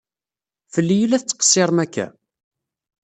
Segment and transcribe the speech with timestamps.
[0.73, 2.05] Fell-i i la tettqessiṛem akka?